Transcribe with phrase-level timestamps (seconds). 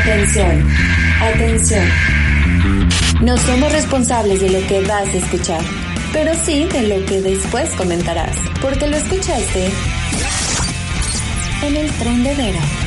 [0.00, 0.68] Atención,
[1.20, 1.84] atención.
[3.20, 5.60] No somos responsables de lo que vas a escuchar,
[6.12, 9.70] pero sí de lo que después comentarás, porque lo escuchaste
[11.62, 12.81] en el tren de.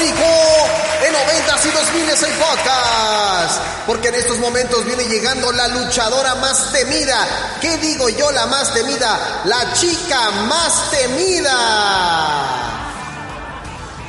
[0.00, 6.34] En 90 y 2000 es el podcast, porque en estos momentos viene llegando la luchadora
[6.36, 9.42] más temida, ¿qué digo yo la más temida?
[9.44, 12.72] La chica más temida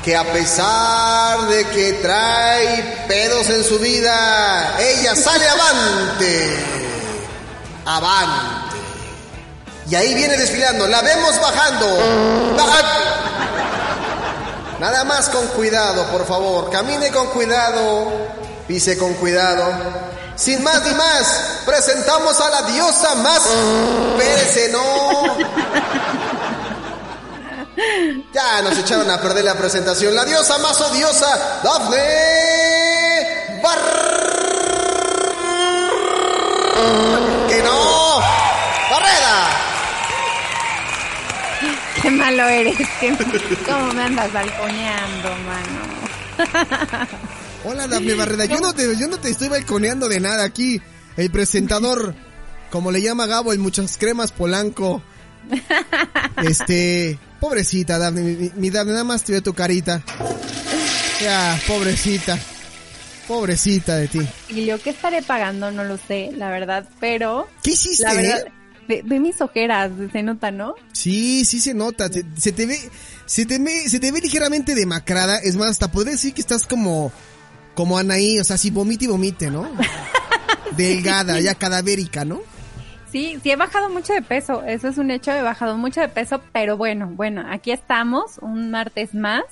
[0.03, 6.65] que a pesar de que trae pedos en su vida, ella sale avante,
[7.85, 8.77] avante.
[9.89, 11.87] Y ahí viene desfilando, la vemos bajando.
[14.83, 18.11] Nada más con cuidado, por favor, camine con cuidado,
[18.67, 19.63] pise con cuidado.
[20.35, 23.43] Sin más ni más, presentamos a la diosa más...
[24.19, 25.37] Espérese, no.
[28.33, 30.13] Ya nos echaron a perder la presentación.
[30.13, 32.72] La diosa más odiosa, Dafne
[42.13, 43.15] malo eres, que
[43.65, 45.83] cómo me andas balconeando, mano.
[47.65, 48.45] Hola, Dafne Barreda.
[48.45, 50.81] Yo no, te, yo no te estoy balconeando de nada aquí.
[51.15, 52.15] El presentador,
[52.69, 55.01] como le llama Gabo, el Muchas Cremas Polanco.
[56.43, 58.21] Este, pobrecita, Dafne.
[58.21, 60.01] Mi, mi Dafne, nada más te veo tu carita.
[61.21, 62.37] Ya, pobrecita.
[63.27, 64.27] Pobrecita de ti.
[64.49, 65.71] Y yo, ¿qué estaré pagando?
[65.71, 67.47] No lo sé, la verdad, pero...
[67.61, 68.03] ¿Qué hiciste?
[68.03, 68.51] La verdad, eh?
[68.87, 70.75] Ve, ve mis ojeras, se nota, ¿no?
[70.91, 72.07] Sí, sí se nota.
[72.09, 72.77] Se, se te ve,
[73.25, 75.37] se te ve, se te ve ligeramente demacrada.
[75.37, 77.11] Es más, hasta podría decir que estás como,
[77.75, 79.69] como Anaí, o sea, si vomite y vomite, ¿no?
[80.77, 82.41] Delgada, ya cadavérica, ¿no?
[83.11, 86.09] Sí, sí he bajado mucho de peso, eso es un hecho, he bajado mucho de
[86.09, 89.43] peso, pero bueno, bueno, aquí estamos, un martes más.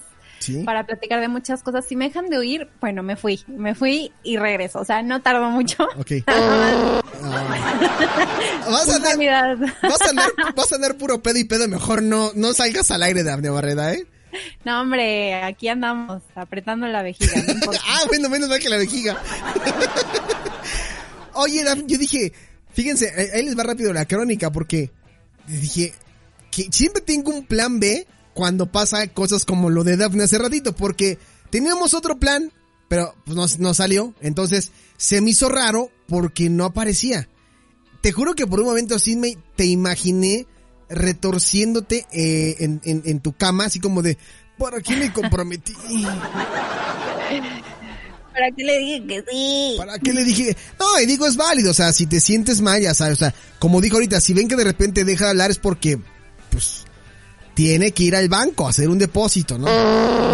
[0.41, 0.63] Sí.
[0.63, 1.85] Para platicar de muchas cosas.
[1.85, 4.79] Si me dejan de oír, bueno, me fui, me fui y regreso.
[4.79, 5.87] O sea, no tardó mucho.
[5.97, 6.11] Ok.
[8.71, 9.57] Vas a, andar, Puntualidad.
[9.83, 11.67] vas, a andar, vas a andar puro pedo y pedo.
[11.67, 14.07] Mejor no, no salgas al aire, Dafne Barreda, ¿eh?
[14.63, 17.33] No, hombre, aquí andamos apretando la vejiga.
[17.35, 19.21] no ah, bueno, menos mal que la vejiga.
[21.33, 22.33] Oye, Dafne, yo dije,
[22.73, 24.91] fíjense, eh, ahí les va rápido la crónica porque
[25.47, 25.93] dije
[26.49, 30.75] que siempre tengo un plan B cuando pasa cosas como lo de Dafne hace ratito,
[30.75, 31.17] porque
[31.49, 32.51] teníamos otro plan,
[32.87, 34.13] pero pues, no, no salió.
[34.21, 37.27] Entonces se me hizo raro porque no aparecía.
[38.01, 40.47] Te juro que por un momento así me te imaginé
[40.89, 44.17] retorciéndote eh, en, en, en tu cama, así como de,
[44.57, 45.73] ¿para qué me comprometí?
[48.33, 49.75] ¿Para qué le dije que sí?
[49.77, 50.55] ¿Para qué le dije?
[50.79, 53.33] No, y digo, es válido, o sea, si te sientes mal, ya sabes, o sea,
[53.59, 55.99] como dijo ahorita, si ven que de repente deja de hablar es porque,
[56.49, 56.85] pues,
[57.61, 59.67] tiene que ir al banco a hacer un depósito, ¿no?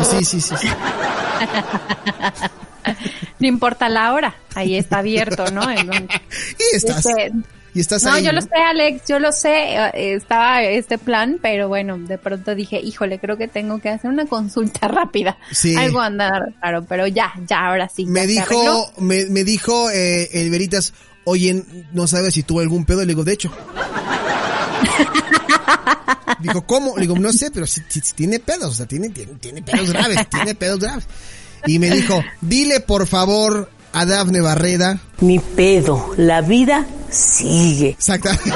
[0.06, 0.56] Sí, sí, sí.
[0.60, 0.68] sí.
[3.40, 5.62] No importa la hora, ahí está abierto, ¿no?
[5.72, 5.76] Y
[6.74, 7.32] estás, Este,
[7.74, 8.24] y estás no, ahí.
[8.24, 8.40] yo ¿no?
[8.40, 12.80] lo sé, Alex, yo lo sé, eh, estaba este plan, pero bueno, de pronto dije,
[12.80, 15.38] híjole, creo que tengo que hacer una consulta rápida.
[15.52, 15.76] Sí.
[15.76, 18.06] Algo anda raro, pero ya, ya, ahora sí.
[18.06, 20.94] Me dijo, me, me dijo eh, el Veritas,
[21.26, 21.62] oye,
[21.92, 23.52] no sabes si tuvo algún pedo, le digo, de hecho.
[26.40, 26.96] Dijo, ¿cómo?
[26.96, 29.62] Le digo, no sé, pero si, si- si tiene pedos, o sea, tiene, tiene, tiene
[29.62, 31.08] pedos graves, tiene pedos graves.
[31.66, 35.00] Y me dijo, dile por favor a Dafne Barreda.
[35.22, 37.90] Ni pedo, la vida sigue.
[37.90, 38.52] Exactamente.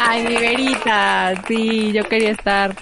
[0.00, 2.74] Ay, mi verita, sí, yo quería estar.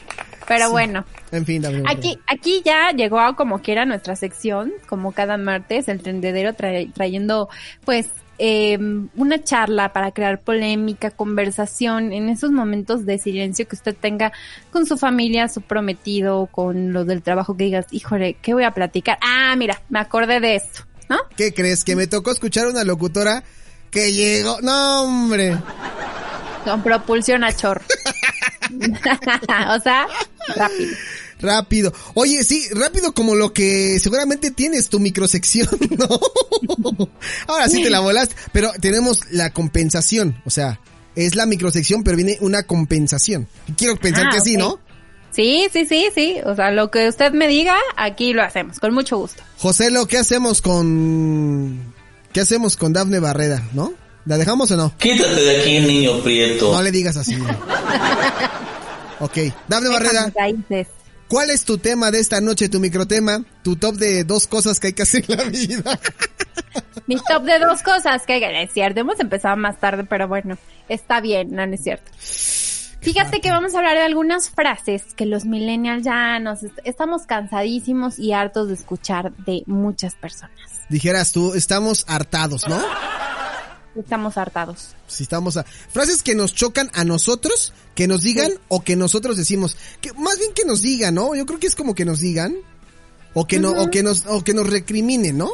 [0.46, 1.98] Pero bueno, En fin, Dafne Barreda.
[1.98, 6.92] Aquí, aquí ya llegó a como quiera nuestra sección, como cada martes, el tendedero trae-
[6.92, 7.48] trayendo
[7.84, 8.06] pues
[8.38, 8.78] eh,
[9.16, 14.32] una charla para crear polémica, conversación en esos momentos de silencio que usted tenga
[14.70, 18.72] con su familia, su prometido, con los del trabajo que digas, híjole, ¿qué voy a
[18.72, 19.18] platicar?
[19.20, 20.82] Ah, mira, me acordé de esto.
[21.08, 21.18] ¿no?
[21.36, 21.84] ¿Qué crees?
[21.84, 23.44] Que me tocó escuchar una locutora
[23.90, 24.60] que llegó.
[24.60, 25.56] No, hombre.
[26.64, 27.82] Con propulsión a chorro.
[29.68, 30.06] o sea,
[30.56, 30.96] rápido.
[31.40, 31.92] Rápido.
[32.14, 35.68] Oye, sí, rápido como lo que seguramente tienes tu microsección,
[35.98, 36.08] ¿no?
[37.46, 40.80] Ahora sí te la volaste, pero tenemos la compensación, o sea,
[41.14, 43.48] es la microsección, pero viene una compensación.
[43.76, 44.60] Quiero pensar Ah, que sí, ok.
[44.60, 44.78] ¿no?
[45.30, 46.36] Sí, sí, sí, sí.
[46.46, 49.42] O sea, lo que usted me diga, aquí lo hacemos, con mucho gusto.
[49.58, 51.94] José, lo ¿qué hacemos con
[52.32, 53.92] qué hacemos con Dafne Barreda, no?
[54.24, 54.96] ¿La dejamos o no?
[54.96, 56.72] Quítate de aquí, niño prieto.
[56.72, 57.36] No le digas así.
[59.20, 59.88] ok, Dafne
[60.34, 60.86] raíces.
[61.28, 63.44] ¿Cuál es tu tema de esta noche, tu microtema?
[63.62, 65.98] Tu top de dos cosas que hay que hacer en la vida.
[67.06, 70.58] Mi top de dos cosas que es cierto, hemos empezado más tarde, pero bueno,
[70.88, 72.10] está bien, no, no es cierto.
[73.00, 77.22] Fíjate que vamos a hablar de algunas frases que los millennials ya nos est- estamos
[77.26, 80.58] cansadísimos y hartos de escuchar de muchas personas.
[80.88, 82.80] Dijeras tú, estamos hartados, ¿no?
[83.98, 84.94] Estamos hartados.
[85.06, 85.64] Si estamos a...
[85.64, 89.76] Frases que nos chocan a nosotros, que nos digan o que nosotros decimos.
[90.00, 91.34] Que, más bien que nos digan, ¿no?
[91.34, 92.56] Yo creo que es como que nos digan.
[93.34, 95.50] O que no, o que nos, o que nos recriminen, ¿no?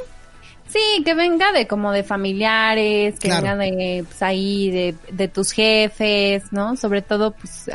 [0.68, 3.42] Sí, que venga de como de familiares, que Claro.
[3.42, 6.76] venga de pues ahí de, de tus jefes, ¿no?
[6.76, 7.66] Sobre todo pues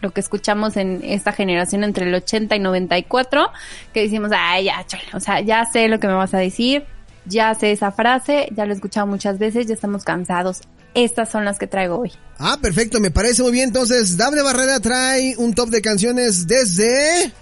[0.00, 3.50] lo que escuchamos en esta generación entre el 80 y 94,
[3.92, 6.84] que decimos, ay, ya, chale, o sea, ya sé lo que me vas a decir,
[7.26, 10.60] ya sé esa frase, ya lo he escuchado muchas veces, ya estamos cansados.
[10.94, 12.12] Estas son las que traigo hoy.
[12.38, 13.68] Ah, perfecto, me parece muy bien.
[13.68, 17.32] Entonces, Dable Barrera trae un top de canciones desde...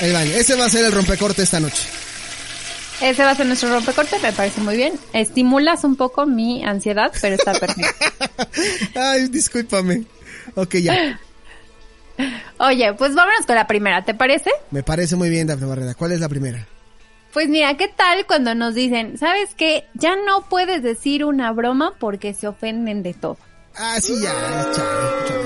[0.00, 0.32] El baño.
[0.32, 1.82] Ese va a ser el rompecorte esta noche.
[3.00, 4.94] Ese va a ser nuestro rompecorte, me parece muy bien.
[5.12, 7.92] Estimulas un poco mi ansiedad, pero está perfecto.
[8.94, 10.04] Ay, discúlpame.
[10.54, 11.18] Ok, ya.
[12.58, 14.50] Oye, pues vámonos con la primera, ¿te parece?
[14.70, 15.94] Me parece muy bien, Dafne Barrera.
[15.94, 16.66] ¿Cuál es la primera?
[17.32, 19.84] Pues mira, ¿qué tal cuando nos dicen, sabes qué?
[19.94, 23.38] Ya no puedes decir una broma porque se ofenden de todo.
[23.74, 24.32] Ah, sí, ya.
[24.72, 25.42] chale, chale.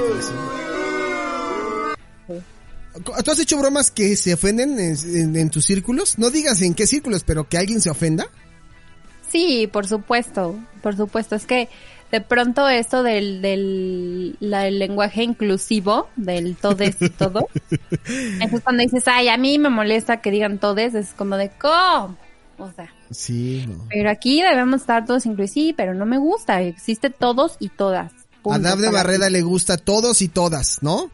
[3.05, 6.19] ¿Tú has hecho bromas que se ofenden en, en- en tus círculos?
[6.19, 8.27] No digas en qué círculos, pero que alguien se ofenda.
[9.31, 11.35] Sí, por supuesto, por supuesto.
[11.37, 11.69] Es que
[12.13, 17.49] de pronto esto del, del la- el lenguaje inclusivo, del todes y todo,
[18.41, 21.51] eso es cuando dices, ay, a mí me molesta que digan todes, es como de,
[21.51, 22.17] ¿cómo?
[22.59, 23.85] O sea, Sí, no.
[23.91, 28.13] pero aquí debemos estar todos incluidos, sí, pero no me gusta, existe todos y todas.
[28.49, 31.11] A Dafne para Barrera le gusta todos y todas, ¿no?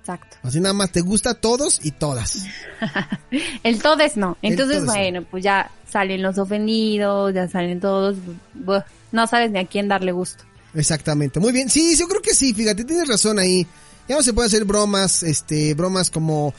[0.00, 0.36] Exacto.
[0.42, 2.44] Así nada más te gusta todos y todas.
[3.62, 4.36] El todes no.
[4.40, 4.92] Entonces, todes no.
[4.92, 8.16] bueno, pues ya salen los ofendidos, ya salen todos.
[8.54, 8.80] buh,
[9.12, 10.44] no sabes ni a quién darle gusto.
[10.74, 11.40] Exactamente.
[11.40, 11.70] Muy bien.
[11.70, 13.66] Sí, yo creo que sí, fíjate, tienes razón ahí.
[14.08, 16.52] Ya no se puede hacer bromas, este, bromas como...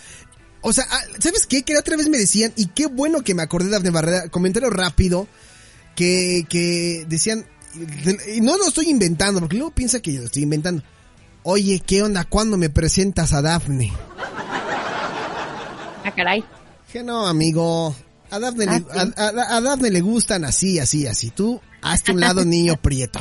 [0.61, 1.61] O sea, ah, ¿sabes qué?
[1.63, 4.27] Que la otra vez me decían, y qué bueno que me acordé de Dafne Barrera,
[4.29, 5.27] comentario rápido,
[5.95, 7.45] que, que decían,
[8.35, 10.83] y no lo estoy inventando, porque luego piensa que yo lo estoy inventando.
[11.43, 12.25] Oye, ¿qué onda?
[12.25, 13.93] ¿Cuándo me presentas a Dafne?
[16.03, 16.43] Ah, caray.
[16.91, 17.95] Que no, amigo.
[18.29, 19.11] A Dafne, le, Ah, sí.
[19.15, 21.29] a, a- a Dafne le gustan así, así, así.
[21.31, 23.19] Tú, hazte un lado, niño prieto.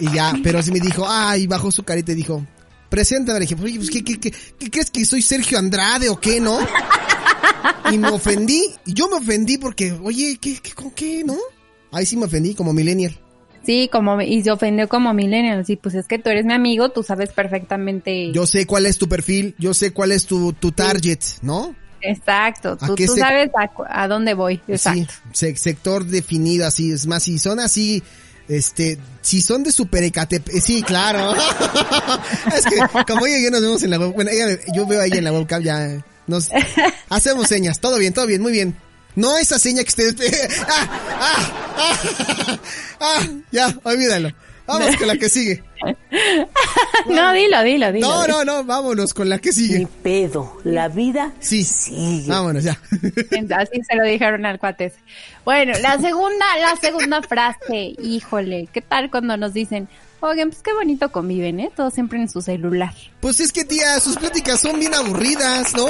[0.00, 2.44] Y ya, pero sí me dijo, ay, bajó su carita y dijo,
[2.88, 3.40] preséntame.
[3.40, 6.40] Le dije, oye, pues, ¿qué, qué, qué, qué crees que soy Sergio Andrade o qué,
[6.40, 6.58] no?
[7.90, 11.36] Y me ofendí, y yo me ofendí porque, oye, ¿qué, qué, con qué, no?
[11.90, 13.18] Ahí sí me ofendí como millennial.
[13.64, 15.64] Sí, como, y se ofendió como millennial.
[15.66, 18.32] Sí, pues es que tú eres mi amigo, tú sabes perfectamente.
[18.32, 21.74] Yo sé cuál es tu perfil, yo sé cuál es tu, tu target, ¿no?
[22.00, 24.60] Exacto, ¿A tú, sabes a, a dónde voy.
[24.68, 25.12] Exacto.
[25.32, 28.02] Sí, se- sector definido así, es más, si son así,
[28.48, 31.34] este, si son de Super Ecatepec, sí, claro.
[32.56, 32.76] es que
[33.06, 35.18] como ella y yo nos vemos en la web, bueno, ella- yo veo a ella
[35.18, 36.48] en la webcam, ya nos
[37.08, 38.76] hacemos señas, todo bien, todo bien, muy bien.
[39.16, 40.60] No esa seña que ustedes...
[40.68, 40.88] ah,
[41.20, 42.58] ah, ah,
[43.00, 44.32] ah, ya, olvídalo.
[44.68, 45.64] Vamos con la que sigue.
[47.08, 48.06] no, dilo, dilo, dilo.
[48.08, 49.86] No, no, no, vámonos con la que sigue.
[50.02, 50.58] pedo.
[50.64, 51.64] La vida Sí.
[51.64, 52.28] sigue.
[52.28, 52.78] Vámonos ya.
[53.56, 54.98] Así se lo dijeron al cuate ese.
[55.44, 59.88] Bueno, la segunda, la segunda frase, híjole, ¿qué tal cuando nos dicen,
[60.20, 61.70] oigan, pues qué bonito conviven, ¿eh?
[61.74, 62.92] Todos siempre en su celular.
[63.20, 65.86] Pues es que tía, sus pláticas son bien aburridas, ¿no?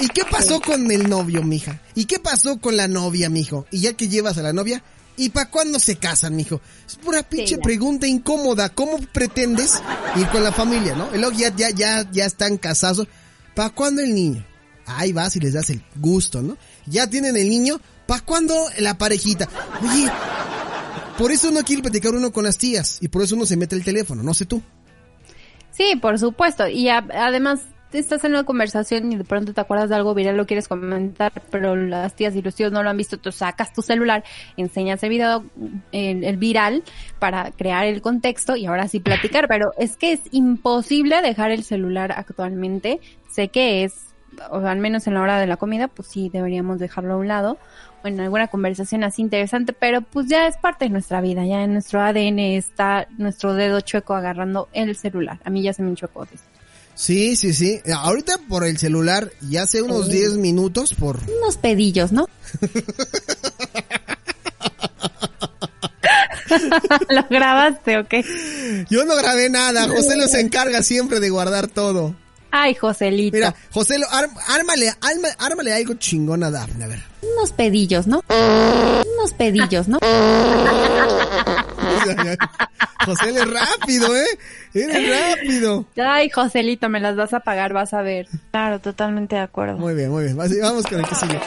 [0.00, 1.80] ¿Y qué pasó con el novio, mija?
[1.94, 3.66] ¿Y qué pasó con la novia, mijo?
[3.70, 4.82] Y ya que llevas a la novia,
[5.24, 6.60] ¿y para cuándo se casan, mijo?
[6.86, 8.68] Es pura pinche pregunta incómoda.
[8.70, 9.80] ¿Cómo pretendes
[10.16, 11.08] ir con la familia, no?
[11.12, 13.06] Luego ya, ya, ya, ya están casados.
[13.54, 14.44] ¿Para cuándo el niño?
[14.86, 16.56] Ahí vas y les das el gusto, ¿no?
[16.86, 17.80] Ya tienen el niño.
[18.06, 19.48] ¿Para cuándo la parejita?
[19.82, 20.10] Oye,
[21.18, 22.98] por eso uno quiere platicar uno con las tías.
[23.00, 24.62] Y por eso uno se mete el teléfono, no sé tú.
[25.70, 26.66] Sí, por supuesto.
[26.68, 27.60] Y a- además,
[27.98, 31.32] estás en una conversación y de pronto te acuerdas de algo viral, lo quieres comentar,
[31.50, 34.24] pero las tías y los tíos no lo han visto, tú sacas tu celular,
[34.56, 35.44] enseñas el video,
[35.92, 36.82] el, el viral
[37.18, 41.64] para crear el contexto y ahora sí platicar, pero es que es imposible dejar el
[41.64, 43.00] celular actualmente.
[43.30, 44.14] Sé que es,
[44.50, 47.28] o al menos en la hora de la comida, pues sí deberíamos dejarlo a un
[47.28, 47.58] lado
[48.02, 51.62] o en alguna conversación así interesante, pero pues ya es parte de nuestra vida, ya
[51.62, 55.38] en nuestro ADN está nuestro dedo chueco agarrando el celular.
[55.44, 56.49] A mí ya se me enchuecó esto.
[57.00, 57.80] Sí, sí, sí.
[57.94, 61.18] Ahorita por el celular, ya hace unos 10 minutos por...
[61.40, 62.28] Unos pedillos, ¿no?
[67.08, 68.22] ¿Lo grabaste o qué?
[68.90, 72.14] Yo no grabé nada, José lo se encarga siempre de guardar todo.
[72.50, 73.34] Ay, Joselito.
[73.34, 73.96] Mira, José,
[74.48, 74.92] ármale,
[75.38, 77.02] ármale, algo chingón a Daphne, a ver.
[77.22, 78.22] Unos pedillos, ¿no?
[79.20, 79.98] Unos pedillos, ¿no?
[83.04, 84.24] José, eres rápido, ¿eh?
[84.72, 85.84] Eres rápido.
[86.02, 88.28] Ay, Joselito, me las vas a pagar, vas a ver.
[88.50, 89.76] Claro, totalmente de acuerdo.
[89.76, 90.38] Muy bien, muy bien.
[90.38, 91.38] Vamos con el que sigue.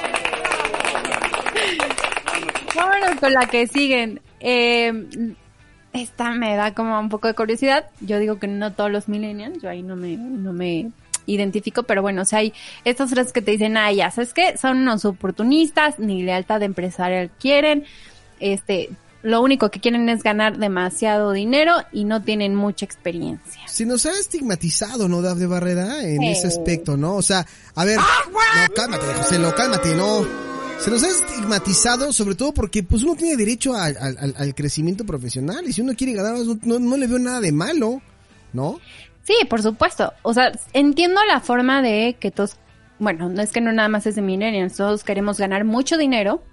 [2.75, 4.22] Vámonos con la que siguen.
[4.39, 5.34] Eh,
[5.94, 7.88] esta me da como un poco de curiosidad.
[8.01, 10.92] Yo digo que no todos los millennials, yo ahí no me, no me
[11.25, 12.53] identifico, pero bueno, o sea, hay
[12.86, 14.58] estas frases que te dicen, ah, ya, ¿sabes qué?
[14.58, 17.86] Son unos oportunistas, ni lealtad empresarial quieren,
[18.39, 18.89] este,
[19.24, 23.62] lo único que quieren es ganar demasiado dinero y no tienen mucha experiencia.
[23.68, 26.03] Se nos ha estigmatizado, ¿no, de Barrera?
[26.03, 27.15] En ese aspecto, ¿no?
[27.15, 30.27] O sea, a ver, no, cálmate, José, lo cálmate, no.
[30.77, 33.96] Se nos ha estigmatizado, sobre todo porque pues uno tiene derecho al,
[34.36, 38.01] al, crecimiento profesional y si uno quiere ganar, no, no le veo nada de malo,
[38.51, 38.82] ¿no?
[39.24, 40.13] Sí, por supuesto.
[40.22, 42.58] O sea, entiendo la forma de que todos,
[43.00, 46.44] bueno, no es que no nada más es de millennials, todos queremos ganar mucho dinero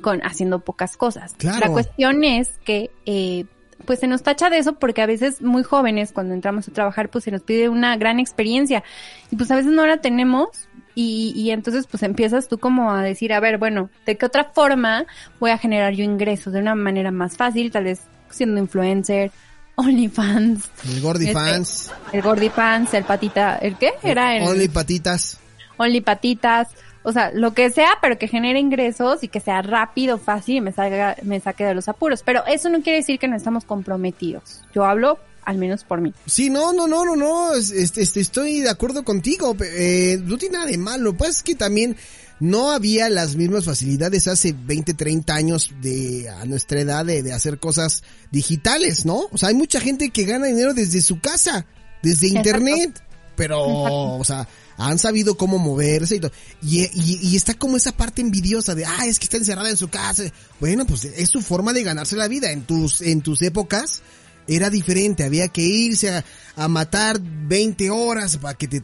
[0.00, 1.34] con haciendo pocas cosas.
[1.42, 3.44] La cuestión es que eh,
[3.84, 7.10] pues se nos tacha de eso porque a veces muy jóvenes cuando entramos a trabajar
[7.10, 8.82] pues se nos pide una gran experiencia
[9.30, 13.02] y pues a veces no la tenemos y, y entonces pues empiezas tú como a
[13.02, 15.06] decir, a ver, bueno, ¿de qué otra forma
[15.40, 17.70] voy a generar yo ingresos de una manera más fácil?
[17.70, 19.30] Tal vez siendo influencer,
[19.76, 20.64] OnlyFans.
[20.84, 21.90] El Gordy este, Fans.
[22.12, 23.92] El Gordy Fans, el Patita, ¿el qué?
[24.02, 24.42] Era el...
[24.42, 25.38] Only Patitas.
[25.76, 26.68] Only Patitas.
[27.04, 30.60] O sea, lo que sea, pero que genere ingresos y que sea rápido, fácil y
[30.60, 32.22] me, salga, me saque de los apuros.
[32.22, 34.62] Pero eso no quiere decir que no estamos comprometidos.
[34.72, 36.14] Yo hablo al menos por mí.
[36.26, 40.58] Sí, no, no, no, no, no, este, este, estoy de acuerdo contigo, eh, no tiene
[40.58, 41.96] nada de malo, pues que también
[42.42, 47.60] no había las mismas facilidades hace 20, 30 años de a nuestra edad de, hacer
[47.60, 49.28] cosas digitales, ¿no?
[49.30, 51.66] O sea, hay mucha gente que gana dinero desde su casa,
[52.02, 53.00] desde internet,
[53.36, 56.32] pero, o sea, han sabido cómo moverse y todo.
[56.60, 59.88] Y, y, está como esa parte envidiosa de, ah, es que está encerrada en su
[59.88, 60.24] casa.
[60.58, 62.50] Bueno, pues es su forma de ganarse la vida.
[62.50, 64.02] En tus, en tus épocas,
[64.48, 66.10] era diferente, había que irse
[66.56, 68.80] a, matar 20 horas para que te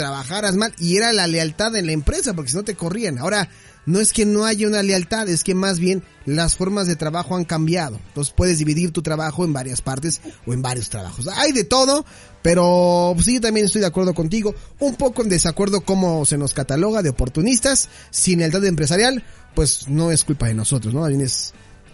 [0.00, 3.18] trabajaras mal y era la lealtad en la empresa porque si no te corrían.
[3.18, 3.50] Ahora,
[3.84, 7.36] no es que no haya una lealtad, es que más bien las formas de trabajo
[7.36, 8.00] han cambiado.
[8.08, 11.28] Entonces puedes dividir tu trabajo en varias partes o en varios trabajos.
[11.28, 12.06] Hay de todo,
[12.40, 14.54] pero pues, sí, yo también estoy de acuerdo contigo.
[14.78, 19.22] Un poco en desacuerdo cómo se nos cataloga de oportunistas, sin lealtad empresarial,
[19.54, 21.02] pues no es culpa de nosotros, ¿no?
[21.02, 21.52] También es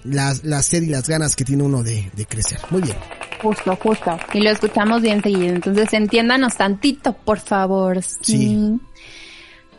[0.08, 2.58] la, la sed y las ganas que tiene uno de, crecer.
[2.70, 2.96] Muy bien.
[3.42, 4.18] Justo, justo.
[4.32, 5.54] Y lo escuchamos bien seguido.
[5.54, 8.02] Entonces entiéndanos tantito, por favor.
[8.02, 8.78] Sí.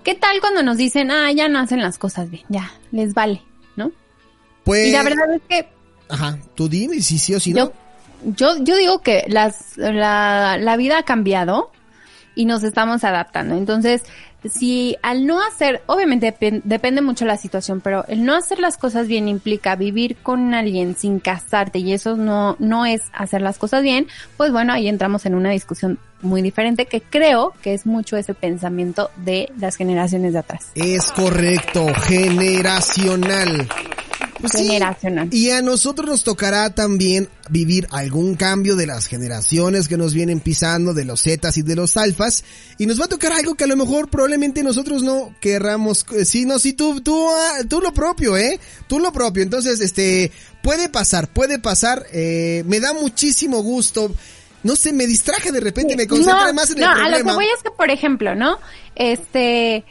[0.03, 3.41] ¿Qué tal cuando nos dicen, ah, ya no hacen las cosas bien, ya, les vale,
[3.75, 3.91] ¿no?
[4.63, 4.87] Pues...
[4.87, 5.67] Y la verdad es que...
[6.07, 7.73] Ajá, tú dime si sí o si no.
[8.23, 11.71] Yo, yo, digo que las, la, la vida ha cambiado
[12.35, 13.57] y nos estamos adaptando.
[13.57, 14.03] Entonces,
[14.45, 19.07] si al no hacer, obviamente depende mucho la situación, pero el no hacer las cosas
[19.07, 23.83] bien implica vivir con alguien sin casarte y eso no, no es hacer las cosas
[23.83, 28.17] bien, pues bueno, ahí entramos en una discusión muy diferente que creo que es mucho
[28.17, 30.67] ese pensamiento de las generaciones de atrás.
[30.75, 33.67] Es correcto, generacional.
[34.39, 35.29] Pues generacional.
[35.31, 40.39] y a nosotros nos tocará también vivir algún cambio de las generaciones que nos vienen
[40.39, 42.43] pisando, de los Zetas y de los Alfas,
[42.77, 46.25] y nos va a tocar algo que a lo mejor probablemente nosotros no querramos, eh,
[46.25, 50.31] sí, no, sí, tú, tú, ah, tú lo propio, eh, tú lo propio, entonces, este,
[50.61, 54.13] puede pasar, puede pasar, eh, me da muchísimo gusto,
[54.63, 57.09] no sé, me distraje de repente, me concentré más en el problema.
[57.09, 58.57] No, a lo que voy es que, por ejemplo, ¿no?
[58.95, 59.85] Este,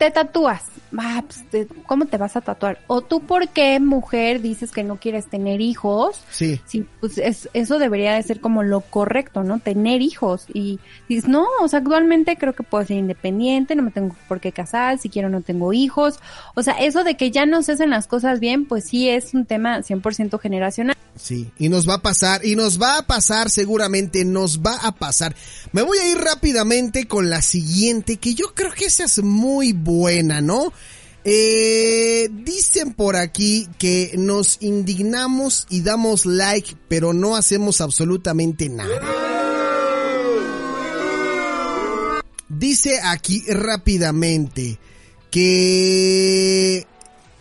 [0.00, 0.62] te tatúas.
[0.98, 2.78] Ah, pues, ¿Cómo te vas a tatuar?
[2.86, 6.24] O tú, ¿por qué, mujer, dices que no quieres tener hijos?
[6.30, 6.58] Sí.
[6.64, 9.58] Sí, pues es, eso debería de ser como lo correcto, ¿no?
[9.58, 10.46] Tener hijos.
[10.54, 14.40] Y dices, no, o sea, actualmente creo que puedo ser independiente, no me tengo por
[14.40, 16.18] qué casar, si quiero no tengo hijos.
[16.54, 19.34] O sea, eso de que ya no se hacen las cosas bien, pues sí es
[19.34, 20.96] un tema 100% generacional.
[21.20, 24.94] Sí, y nos va a pasar, y nos va a pasar seguramente, nos va a
[24.94, 25.36] pasar.
[25.72, 29.72] Me voy a ir rápidamente con la siguiente, que yo creo que esa es muy
[29.72, 30.72] buena, ¿no?
[31.24, 39.00] Eh, dicen por aquí que nos indignamos y damos like, pero no hacemos absolutamente nada.
[42.48, 44.78] Dice aquí rápidamente
[45.30, 46.86] que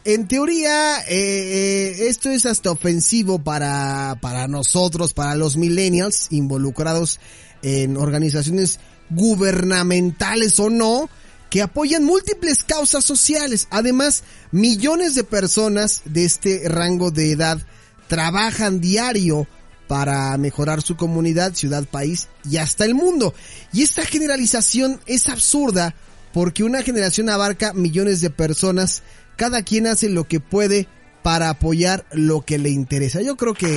[0.06, 7.20] en teoría, eh, eh, esto es hasta ofensivo para, para nosotros, para los millennials involucrados
[7.62, 8.80] en organizaciones
[9.10, 11.10] gubernamentales o no,
[11.50, 13.68] que apoyan múltiples causas sociales.
[13.72, 17.60] Además, millones de personas de este rango de edad
[18.08, 19.48] trabajan diario
[19.88, 23.34] para mejorar su comunidad, ciudad, país y hasta el mundo.
[23.74, 25.96] Y esta generalización es absurda
[26.32, 29.02] porque una generación abarca millones de personas,
[29.40, 30.86] cada quien hace lo que puede
[31.24, 33.22] para apoyar lo que le interesa.
[33.22, 33.76] Yo creo que, que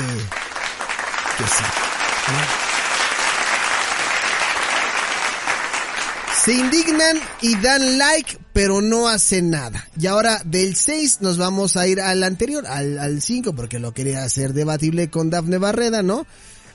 [1.45, 1.65] sí.
[6.45, 9.89] Se indignan y dan like, pero no hacen nada.
[9.97, 13.93] Y ahora del 6 nos vamos a ir al anterior, al, al 5, porque lo
[13.95, 16.27] quería hacer debatible con Dafne Barreda, ¿no?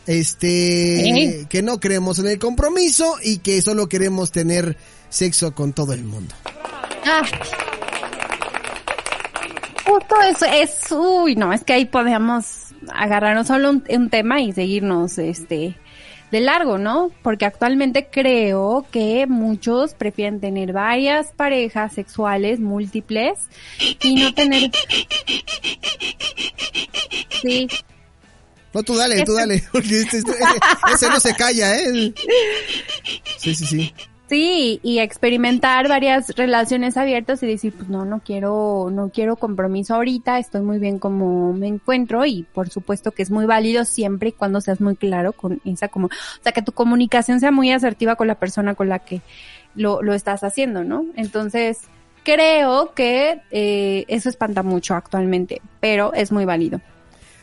[0.06, 4.78] Este, que no creemos en el compromiso y que solo queremos tener
[5.10, 6.34] sexo con todo el mundo.
[7.06, 7.67] Ah.
[9.88, 12.46] Justo eso es, uy, no, es que ahí podemos
[12.94, 15.76] agarrarnos solo un, un tema y seguirnos, este,
[16.32, 17.10] de largo, ¿no?
[17.22, 23.40] Porque actualmente creo que muchos prefieren tener varias parejas sexuales múltiples
[24.04, 24.70] y no tener,
[27.42, 27.68] sí,
[28.74, 32.14] No, tú dale, tú dale, porque este- este- ese, ese no se calla, ¿eh?
[33.38, 33.94] Sí, sí, sí.
[34.30, 39.96] Sí, y experimentar varias relaciones abiertas y decir, pues no, no quiero, no quiero compromiso
[39.96, 44.30] ahorita, estoy muy bien como me encuentro y por supuesto que es muy válido siempre
[44.30, 47.72] y cuando seas muy claro con esa como, o sea, que tu comunicación sea muy
[47.72, 49.22] asertiva con la persona con la que
[49.76, 51.06] lo, lo estás haciendo, ¿no?
[51.16, 51.80] Entonces,
[52.24, 56.82] creo que eh, eso espanta mucho actualmente, pero es muy válido.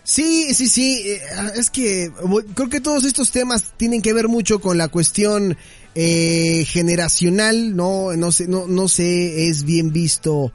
[0.02, 1.22] Sí, sí, sí, eh,
[1.56, 2.10] es que
[2.54, 5.56] creo que todos estos temas tienen que ver mucho con la cuestión
[5.94, 10.52] eh, generacional, no, no sé, no, no sé, es bien visto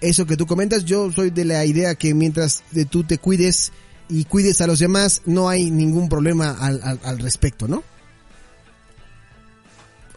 [0.00, 0.84] eso que tú comentas.
[0.84, 3.72] Yo soy de la idea que mientras de tú te cuides
[4.08, 7.82] y cuides a los demás, no hay ningún problema al, al, al respecto, ¿no?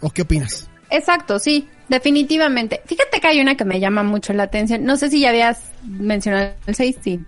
[0.01, 0.67] ¿O qué opinas?
[0.89, 2.81] Exacto, sí, definitivamente.
[2.85, 4.83] Fíjate que hay una que me llama mucho la atención.
[4.83, 7.19] No sé si ya habías mencionado el 6, sí.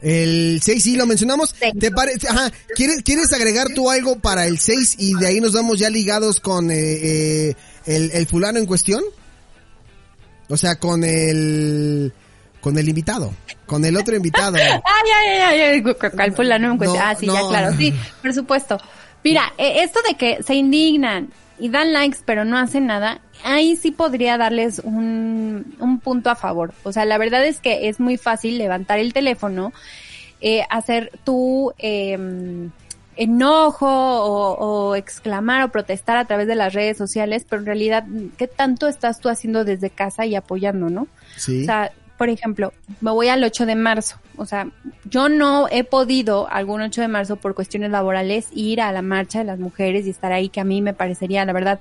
[0.00, 1.54] El 6 sí lo mencionamos.
[1.60, 1.76] Sí.
[1.78, 2.28] ¿Te parece?
[2.28, 2.50] Ajá.
[2.76, 6.40] ¿Quieres, ¿Quieres agregar tú algo para el 6 y de ahí nos vamos ya ligados
[6.40, 7.54] con eh, eh,
[7.86, 9.02] el, el fulano en cuestión?
[10.48, 12.12] O sea, con el
[12.60, 13.32] con el invitado,
[13.66, 14.56] con el otro invitado.
[14.56, 17.02] Ay, ay, ay, ay, ¿cuál fulano en cuestión?
[17.02, 18.78] No, Ah, sí, no, ya, claro, sí, por supuesto.
[19.22, 23.76] Mira, eh, esto de que se indignan y dan likes pero no hacen nada, ahí
[23.76, 26.72] sí podría darles un, un punto a favor.
[26.82, 29.72] O sea, la verdad es que es muy fácil levantar el teléfono,
[30.40, 32.16] eh, hacer tu eh,
[33.16, 38.04] enojo o, o exclamar o protestar a través de las redes sociales, pero en realidad,
[38.36, 41.08] ¿qué tanto estás tú haciendo desde casa y apoyando, no?
[41.36, 41.62] Sí.
[41.62, 44.16] O sea, por ejemplo, me voy al 8 de marzo.
[44.36, 44.68] O sea,
[45.04, 49.38] yo no he podido algún 8 de marzo por cuestiones laborales ir a la marcha
[49.38, 51.80] de las mujeres y estar ahí, que a mí me parecería, la verdad,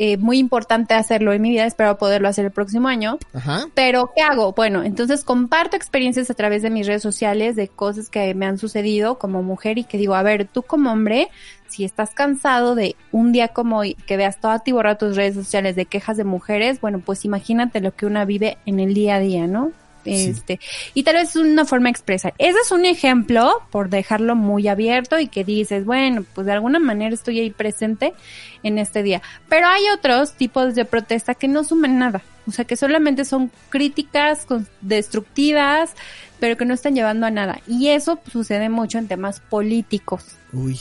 [0.00, 1.66] eh, muy importante hacerlo en mi vida.
[1.66, 3.18] Espero poderlo hacer el próximo año.
[3.34, 3.66] Ajá.
[3.74, 4.52] Pero, ¿qué hago?
[4.52, 8.58] Bueno, entonces comparto experiencias a través de mis redes sociales de cosas que me han
[8.58, 11.28] sucedido como mujer y que digo, a ver, tú como hombre,
[11.66, 15.76] si estás cansado de un día como hoy, que veas toda atiborrada tus redes sociales
[15.76, 19.20] de quejas de mujeres, bueno, pues imagínate lo que una vive en el día a
[19.20, 19.72] día, ¿no?
[20.04, 20.58] Este,
[20.94, 22.34] y tal vez es una forma de expresar.
[22.38, 26.78] Ese es un ejemplo por dejarlo muy abierto y que dices, bueno, pues de alguna
[26.78, 28.14] manera estoy ahí presente
[28.62, 29.22] en este día.
[29.48, 32.22] Pero hay otros tipos de protesta que no suman nada.
[32.46, 34.46] O sea, que solamente son críticas
[34.80, 35.92] destructivas,
[36.40, 37.60] pero que no están llevando a nada.
[37.66, 40.24] Y eso sucede mucho en temas políticos.
[40.52, 40.78] Uy,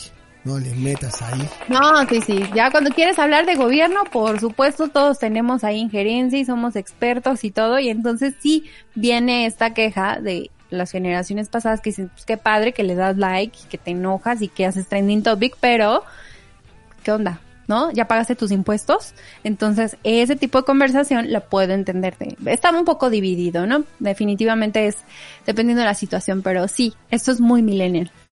[0.48, 1.48] no le metas ahí.
[1.68, 2.44] No, sí, sí.
[2.56, 7.44] Ya cuando quieres hablar de gobierno, por supuesto, todos tenemos ahí injerencia y somos expertos
[7.44, 7.78] y todo.
[7.80, 8.64] Y entonces sí
[8.96, 13.18] viene esta queja de las generaciones pasadas que dicen, pues qué padre que le das
[13.18, 16.04] like que te enojas y que haces trending topic, pero
[17.04, 17.42] ¿qué onda?
[17.68, 17.92] ¿no?
[17.92, 19.14] Ya pagaste tus impuestos.
[19.44, 22.16] Entonces, ese tipo de conversación la puedo entender.
[22.46, 23.84] Está un poco dividido, ¿no?
[24.00, 24.98] Definitivamente es
[25.46, 28.12] dependiendo de la situación, pero sí, esto es muy millennial.